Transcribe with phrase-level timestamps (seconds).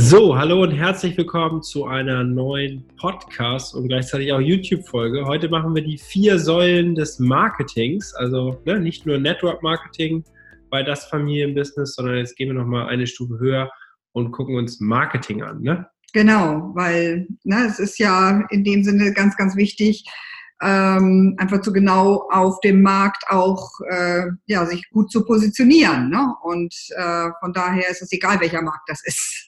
[0.00, 5.24] So, hallo und herzlich willkommen zu einer neuen Podcast und gleichzeitig auch YouTube-Folge.
[5.24, 10.22] Heute machen wir die vier Säulen des Marketings, also ne, nicht nur Network Marketing
[10.70, 13.72] bei das Familienbusiness, sondern jetzt gehen wir nochmal eine Stufe höher
[14.12, 15.62] und gucken uns Marketing an.
[15.62, 15.84] Ne?
[16.12, 20.04] Genau, weil ne, es ist ja in dem Sinne ganz, ganz wichtig,
[20.62, 26.08] ähm, einfach zu genau auf dem Markt auch äh, ja, sich gut zu positionieren.
[26.08, 26.34] Ne?
[26.44, 29.47] Und äh, von daher ist es egal, welcher Markt das ist.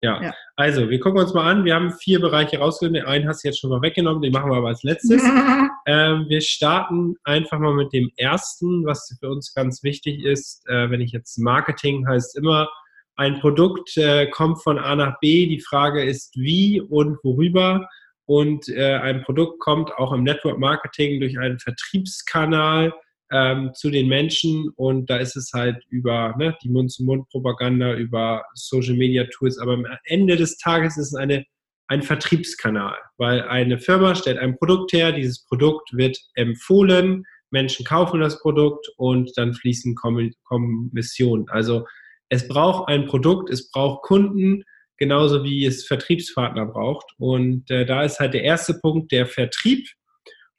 [0.00, 0.22] Ja.
[0.22, 0.34] ja.
[0.56, 1.64] also wir gucken uns mal an.
[1.64, 3.00] Wir haben vier Bereiche rausgenommen.
[3.00, 5.22] Den einen hast du jetzt schon mal weggenommen, den machen wir aber als letztes.
[5.86, 10.62] ähm, wir starten einfach mal mit dem ersten, was für uns ganz wichtig ist.
[10.68, 12.68] Äh, wenn ich jetzt Marketing heißt immer,
[13.16, 15.46] ein Produkt äh, kommt von A nach B.
[15.46, 17.88] Die Frage ist, wie und worüber.
[18.26, 22.92] Und äh, ein Produkt kommt auch im Network Marketing durch einen Vertriebskanal
[23.32, 29.58] ähm, zu den Menschen und da ist es halt über ne, die Mund-zu-Mund-Propaganda, über Social-Media-Tools,
[29.58, 31.44] aber am Ende des Tages ist es eine,
[31.88, 38.20] ein Vertriebskanal, weil eine Firma stellt ein Produkt her, dieses Produkt wird empfohlen, Menschen kaufen
[38.20, 41.46] das Produkt und dann fließen Kommissionen.
[41.48, 41.86] Also
[42.28, 44.64] es braucht ein Produkt, es braucht Kunden,
[44.98, 47.06] genauso wie es Vertriebspartner braucht.
[47.18, 49.88] Und äh, da ist halt der erste Punkt der Vertrieb.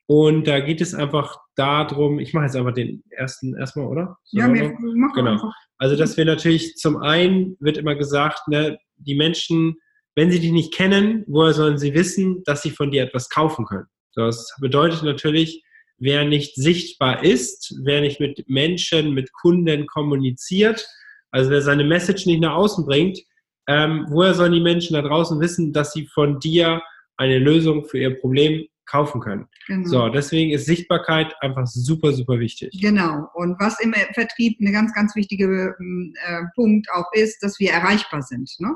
[0.08, 4.18] Und da geht es einfach darum, ich mache jetzt einfach den ersten erstmal, oder?
[4.24, 5.32] So ja, wir machen genau.
[5.34, 5.54] Einfach.
[5.78, 9.76] Also, dass wir natürlich zum einen wird immer gesagt, ne, die Menschen,
[10.16, 13.66] wenn sie dich nicht kennen, woher sollen sie wissen, dass sie von dir etwas kaufen
[13.66, 13.86] können?
[14.16, 15.64] Das bedeutet natürlich,
[15.98, 20.86] wer nicht sichtbar ist, wer nicht mit Menschen, mit Kunden kommuniziert,
[21.32, 23.20] also wer seine Message nicht nach außen bringt,
[23.68, 26.82] ähm, woher sollen die Menschen da draußen wissen, dass sie von dir
[27.18, 29.48] eine Lösung für ihr Problem kaufen können.
[29.68, 29.88] Genau.
[29.88, 32.78] So, deswegen ist Sichtbarkeit einfach super, super wichtig.
[32.82, 33.28] Genau.
[33.36, 37.72] Und was im Vertrieb eine ganz, ganz wichtige ähm, äh, Punkt auch ist, dass wir
[37.72, 38.52] erreichbar sind.
[38.59, 38.75] Ne?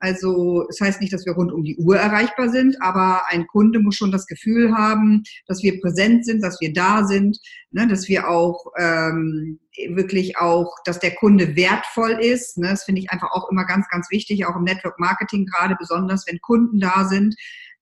[0.00, 3.46] Also es das heißt nicht, dass wir rund um die Uhr erreichbar sind, aber ein
[3.46, 7.38] Kunde muss schon das Gefühl haben, dass wir präsent sind, dass wir da sind,
[7.70, 7.88] ne?
[7.88, 12.58] dass wir auch ähm, wirklich auch, dass der Kunde wertvoll ist.
[12.58, 12.68] Ne?
[12.68, 16.26] Das finde ich einfach auch immer ganz, ganz wichtig, auch im Network Marketing gerade besonders,
[16.26, 17.34] wenn Kunden da sind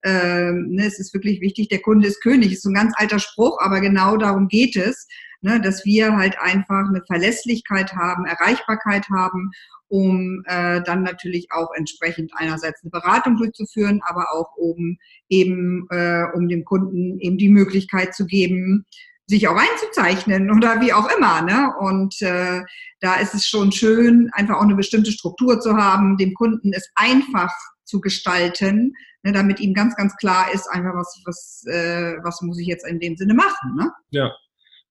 [0.04, 3.18] ähm, ne, es ist wirklich wichtig, der Kunde ist König, ist so ein ganz alter
[3.18, 5.06] Spruch, aber genau darum geht es,
[5.42, 9.50] ne, dass wir halt einfach eine Verlässlichkeit haben, Erreichbarkeit haben,
[9.88, 14.96] um äh, dann natürlich auch entsprechend einerseits eine Beratung durchzuführen, aber auch um
[15.28, 18.86] eben äh, um dem Kunden eben die Möglichkeit zu geben,
[19.26, 21.42] sich auch einzuzeichnen oder wie auch immer.
[21.42, 21.72] Ne?
[21.78, 22.62] Und äh,
[23.00, 26.90] da ist es schon schön, einfach auch eine bestimmte Struktur zu haben, dem Kunden es
[26.94, 27.52] einfach
[27.84, 32.58] zu gestalten, ne, damit ihm ganz, ganz klar ist, einfach was, was, äh, was muss
[32.58, 33.76] ich jetzt in dem Sinne machen.
[33.76, 33.90] Ne?
[34.10, 34.32] Ja.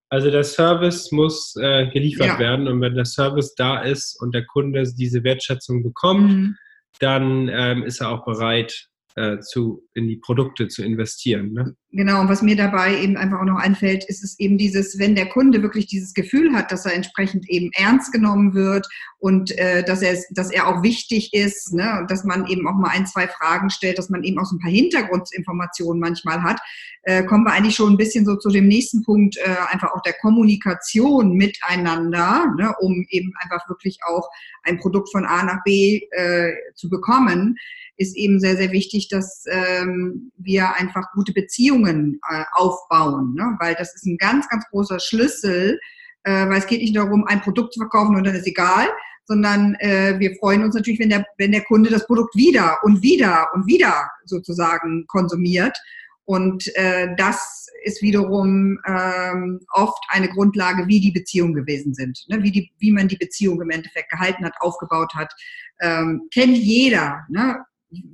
[0.08, 2.38] Also der Service muss äh, geliefert ja.
[2.38, 6.56] werden und wenn der Service da ist und der Kunde diese Wertschätzung bekommt, mhm.
[7.00, 11.52] dann ähm, ist er auch bereit, äh, zu, in die Produkte zu investieren.
[11.52, 11.76] Ne?
[11.90, 15.14] Genau, und was mir dabei eben einfach auch noch einfällt, ist es eben dieses, wenn
[15.14, 19.84] der Kunde wirklich dieses Gefühl hat, dass er entsprechend eben ernst genommen wird und äh,
[19.84, 22.06] dass, er, dass er auch wichtig ist, ne?
[22.08, 24.60] dass man eben auch mal ein, zwei Fragen stellt, dass man eben auch so ein
[24.60, 26.60] paar Hintergrundinformationen manchmal hat,
[27.02, 30.02] äh, kommen wir eigentlich schon ein bisschen so zu dem nächsten Punkt, äh, einfach auch
[30.02, 32.74] der Kommunikation miteinander, ne?
[32.80, 34.26] um eben einfach wirklich auch
[34.62, 37.56] ein Produkt von A nach B äh, zu bekommen
[37.96, 43.56] ist eben sehr, sehr wichtig, dass ähm, wir einfach gute Beziehungen äh, aufbauen, ne?
[43.60, 45.78] weil das ist ein ganz, ganz großer Schlüssel,
[46.24, 48.88] äh, weil es geht nicht darum, ein Produkt zu verkaufen und dann ist egal,
[49.24, 53.02] sondern äh, wir freuen uns natürlich, wenn der, wenn der Kunde das Produkt wieder und
[53.02, 55.76] wieder und wieder sozusagen konsumiert.
[56.24, 62.42] Und äh, das ist wiederum ähm, oft eine Grundlage, wie die Beziehungen gewesen sind, ne?
[62.42, 65.32] wie, die, wie man die Beziehung im Endeffekt gehalten hat, aufgebaut hat.
[65.80, 67.24] Ähm, kennt jeder.
[67.28, 67.64] Ne?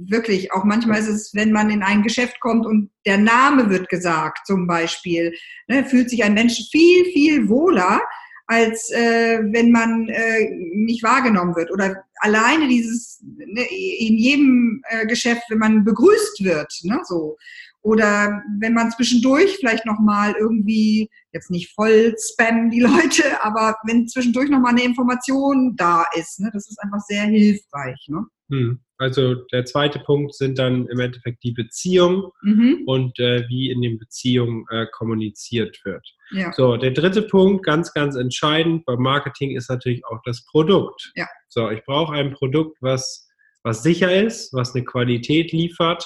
[0.06, 3.88] Wirklich, auch manchmal ist es, wenn man in ein Geschäft kommt und der Name wird
[3.88, 5.34] gesagt, zum Beispiel,
[5.68, 8.00] ne, fühlt sich ein Mensch viel, viel wohler,
[8.46, 11.70] als äh, wenn man äh, nicht wahrgenommen wird.
[11.70, 17.36] Oder alleine dieses, ne, in jedem äh, Geschäft, wenn man begrüßt wird, ne, so.
[17.82, 24.08] Oder wenn man zwischendurch vielleicht nochmal irgendwie, jetzt nicht voll spammen die Leute, aber wenn
[24.08, 28.06] zwischendurch nochmal eine Information da ist, ne, das ist einfach sehr hilfreich.
[28.08, 28.26] Ne?
[28.50, 28.80] Hm.
[28.98, 32.82] Also der zweite Punkt sind dann im Endeffekt die Beziehungen mhm.
[32.86, 36.04] und äh, wie in den Beziehungen äh, kommuniziert wird.
[36.32, 36.52] Ja.
[36.52, 41.12] So, der dritte Punkt, ganz, ganz entscheidend beim Marketing ist natürlich auch das Produkt.
[41.14, 41.28] Ja.
[41.48, 43.28] So, ich brauche ein Produkt, was,
[43.62, 46.04] was sicher ist, was eine Qualität liefert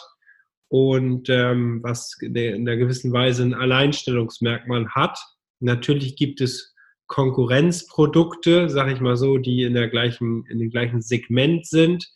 [0.68, 5.18] und ähm, was in einer gewissen Weise ein Alleinstellungsmerkmal hat.
[5.60, 6.74] Natürlich gibt es
[7.06, 12.06] Konkurrenzprodukte, sage ich mal so, die in, der gleichen, in dem gleichen Segment sind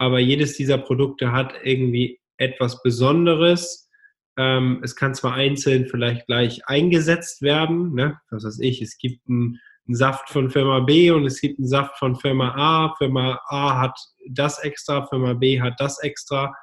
[0.00, 3.90] aber jedes dieser Produkte hat irgendwie etwas Besonderes.
[4.38, 8.18] Ähm, es kann zwar einzeln vielleicht gleich eingesetzt werden, ne?
[8.30, 11.68] was weiß ich, es gibt einen, einen Saft von Firma B und es gibt einen
[11.68, 12.94] Saft von Firma A.
[12.96, 13.98] Firma A hat
[14.30, 16.54] das extra, Firma B hat das extra.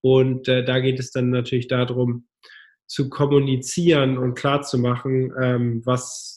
[0.00, 2.28] Und äh, da geht es dann natürlich darum,
[2.86, 6.33] zu kommunizieren und klarzumachen, ähm, was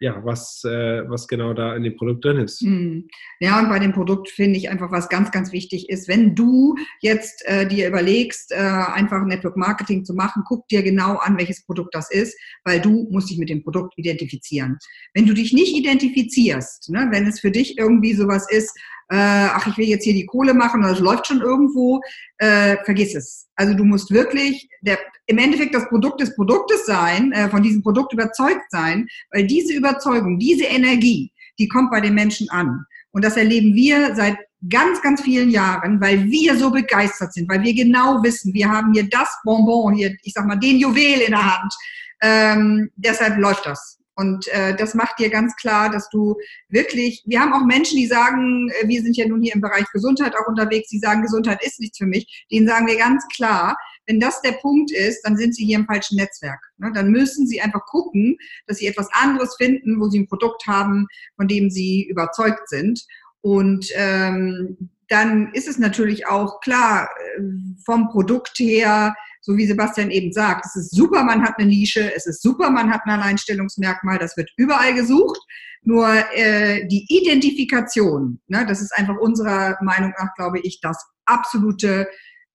[0.00, 2.60] ja, was, äh, was genau da in dem Produkt drin ist.
[2.60, 3.08] Hm.
[3.40, 6.74] Ja, und bei dem Produkt finde ich einfach, was ganz, ganz wichtig ist, wenn du
[7.00, 11.64] jetzt äh, dir überlegst, äh, einfach Network Marketing zu machen, guck dir genau an, welches
[11.64, 14.78] Produkt das ist, weil du musst dich mit dem Produkt identifizieren.
[15.14, 18.76] Wenn du dich nicht identifizierst, ne, wenn es für dich irgendwie sowas ist,
[19.10, 22.00] äh, ach, ich will jetzt hier die Kohle machen es läuft schon irgendwo,
[22.38, 23.48] äh, vergiss es.
[23.56, 27.82] Also du musst wirklich der, im Endeffekt das Produkt des Produktes sein, äh, von diesem
[27.82, 32.84] Produkt überzeugt sein, weil diese Überzeugung, diese Energie, die kommt bei den Menschen an.
[33.10, 37.62] Und das erleben wir seit ganz, ganz vielen Jahren, weil wir so begeistert sind, weil
[37.62, 41.32] wir genau wissen, wir haben hier das Bonbon, hier, ich sag mal, den Juwel in
[41.32, 41.74] der Hand.
[42.22, 43.99] Ähm, deshalb läuft das.
[44.20, 46.36] Und äh, das macht dir ganz klar, dass du
[46.68, 49.86] wirklich, wir haben auch Menschen, die sagen, äh, wir sind ja nun hier im Bereich
[49.94, 52.46] Gesundheit auch unterwegs, die sagen, Gesundheit ist nichts für mich.
[52.52, 55.86] Denen sagen wir ganz klar, wenn das der Punkt ist, dann sind sie hier im
[55.86, 56.60] falschen Netzwerk.
[56.76, 56.92] Ne?
[56.94, 58.36] Dann müssen sie einfach gucken,
[58.66, 61.06] dass sie etwas anderes finden, wo sie ein Produkt haben,
[61.36, 63.02] von dem sie überzeugt sind.
[63.40, 67.08] Und ähm, dann ist es natürlich auch klar,
[67.38, 67.42] äh,
[67.86, 72.12] vom Produkt her, so wie Sebastian eben sagt, es ist super, man hat eine Nische,
[72.14, 75.40] es ist super, man hat ein Alleinstellungsmerkmal, das wird überall gesucht.
[75.82, 82.06] Nur äh, die Identifikation, ne, das ist einfach unserer Meinung nach, glaube ich, das absolute,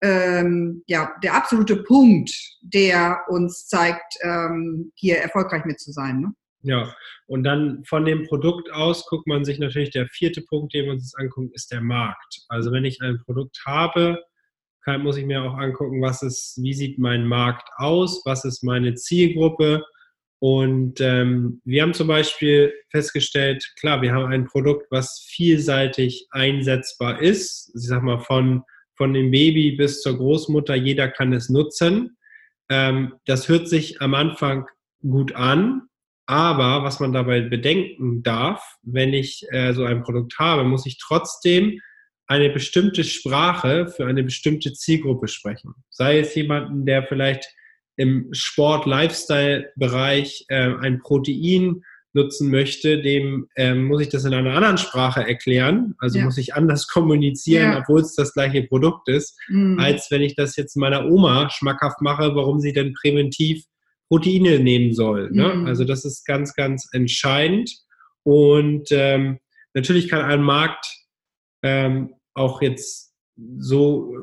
[0.01, 6.19] ähm, ja, der absolute Punkt, der uns zeigt, ähm, hier erfolgreich mit zu sein.
[6.19, 6.33] Ne?
[6.61, 6.93] Ja,
[7.27, 10.93] und dann von dem Produkt aus guckt man sich natürlich, der vierte Punkt, den wir
[10.93, 12.41] uns angucken, ist der Markt.
[12.49, 14.23] Also wenn ich ein Produkt habe,
[14.85, 18.63] kann, muss ich mir auch angucken, was ist, wie sieht mein Markt aus, was ist
[18.63, 19.83] meine Zielgruppe.
[20.39, 27.19] Und ähm, wir haben zum Beispiel festgestellt, klar, wir haben ein Produkt, was vielseitig einsetzbar
[27.19, 27.71] ist.
[27.75, 28.63] Ich sag mal, von,
[28.95, 32.17] von dem Baby bis zur Großmutter, jeder kann es nutzen.
[32.69, 34.67] Ähm, das hört sich am Anfang
[35.01, 35.87] gut an,
[36.27, 40.99] aber was man dabei bedenken darf, wenn ich äh, so ein Produkt habe, muss ich
[40.99, 41.79] trotzdem
[42.27, 45.73] eine bestimmte Sprache für eine bestimmte Zielgruppe sprechen.
[45.89, 47.47] Sei es jemanden, der vielleicht
[47.97, 51.81] im Sport-Lifestyle-Bereich äh, ein Protein
[52.13, 55.95] nutzen möchte, dem ähm, muss ich das in einer anderen Sprache erklären.
[55.99, 56.25] Also ja.
[56.25, 57.79] muss ich anders kommunizieren, ja.
[57.79, 59.79] obwohl es das gleiche Produkt ist, mhm.
[59.79, 63.63] als wenn ich das jetzt meiner Oma schmackhaft mache, warum sie denn präventiv
[64.07, 65.31] Proteine nehmen soll.
[65.31, 65.53] Ne?
[65.53, 65.65] Mhm.
[65.65, 67.71] Also das ist ganz, ganz entscheidend.
[68.23, 69.39] Und ähm,
[69.73, 70.85] natürlich kann ein Markt
[71.65, 73.13] ähm, auch jetzt
[73.57, 74.13] so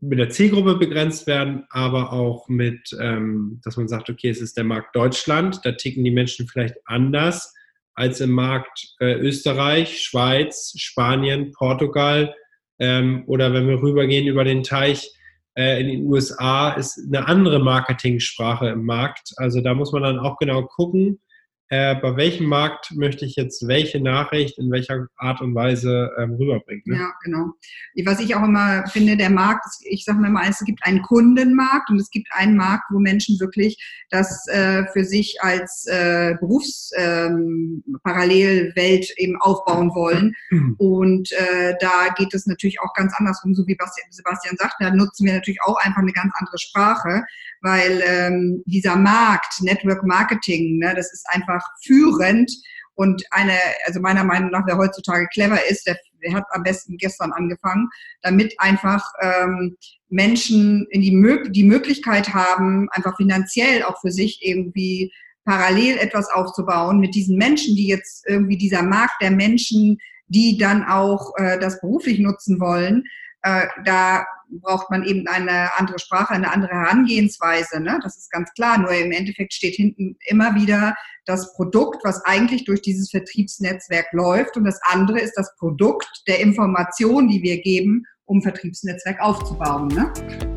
[0.00, 4.56] mit der Zielgruppe begrenzt werden, aber auch mit, ähm, dass man sagt, okay, es ist
[4.56, 7.52] der Markt Deutschland, da ticken die Menschen vielleicht anders
[7.94, 12.34] als im Markt äh, Österreich, Schweiz, Spanien, Portugal
[12.78, 15.10] ähm, oder wenn wir rübergehen über den Teich
[15.56, 19.32] äh, in den USA, ist eine andere Marketingsprache im Markt.
[19.38, 21.18] Also da muss man dann auch genau gucken,
[21.68, 26.34] äh, bei welchem Markt möchte ich jetzt welche Nachricht in welcher Art und Weise ähm,
[26.34, 26.84] rüberbringen.
[26.86, 26.96] Ne?
[26.96, 27.54] Ja, genau.
[28.04, 31.90] Was ich auch immer finde, der Markt, ich sage mir mal, es gibt einen Kundenmarkt
[31.90, 33.76] und es gibt einen Markt, wo Menschen wirklich
[34.10, 40.34] das äh, für sich als äh, Berufsparallelwelt ähm, eben aufbauen wollen.
[40.78, 43.76] Und äh, da geht es natürlich auch ganz andersrum, so wie
[44.10, 47.24] Sebastian sagt, da nutzen wir natürlich auch einfach eine ganz andere Sprache,
[47.60, 52.50] weil ähm, dieser Markt, Network Marketing, ne, das ist einfach führend
[52.94, 53.52] und eine,
[53.86, 57.88] also meiner Meinung nach, wer heutzutage clever ist, der, der hat am besten gestern angefangen,
[58.22, 59.76] damit einfach ähm,
[60.08, 65.12] Menschen in die, Mö die Möglichkeit haben, einfach finanziell auch für sich irgendwie
[65.44, 69.98] parallel etwas aufzubauen mit diesen Menschen, die jetzt irgendwie dieser Markt der Menschen,
[70.28, 73.04] die dann auch äh, das beruflich nutzen wollen,
[73.42, 77.80] äh, da braucht man eben eine andere Sprache, eine andere Herangehensweise.
[77.80, 77.98] Ne?
[78.02, 78.78] Das ist ganz klar.
[78.78, 84.56] Nur im Endeffekt steht hinten immer wieder das Produkt, was eigentlich durch dieses Vertriebsnetzwerk läuft.
[84.56, 89.88] Und das andere ist das Produkt der Information, die wir geben, um Vertriebsnetzwerk aufzubauen.
[89.88, 90.12] Ne?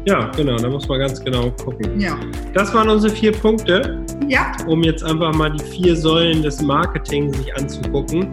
[0.05, 1.99] Ja, genau, da muss man ganz genau gucken.
[1.99, 2.19] Ja.
[2.53, 4.51] Das waren unsere vier Punkte, ja.
[4.67, 8.29] um jetzt einfach mal die vier Säulen des Marketings sich anzugucken.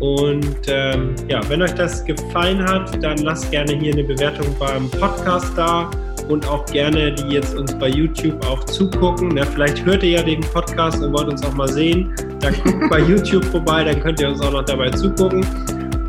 [0.00, 4.88] Und ähm, ja, wenn euch das gefallen hat, dann lasst gerne hier eine Bewertung beim
[4.90, 5.90] Podcast da
[6.28, 9.30] und auch gerne, die jetzt uns bei YouTube auch zugucken.
[9.34, 12.14] Na, vielleicht hört ihr ja den Podcast und wollt uns auch mal sehen.
[12.40, 15.44] Dann guckt bei YouTube vorbei, dann könnt ihr uns auch noch dabei zugucken.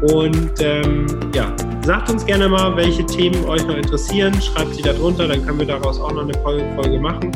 [0.02, 1.54] Und ähm, ja,
[1.84, 4.34] sagt uns gerne mal, welche Themen euch noch interessieren.
[4.42, 7.32] Schreibt sie da drunter, dann können wir daraus auch noch eine Folge machen.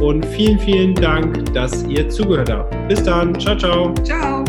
[0.00, 2.88] Und vielen, vielen Dank, dass ihr zugehört habt.
[2.88, 3.38] Bis dann.
[3.38, 3.94] Ciao, ciao.
[4.02, 4.44] Ciao.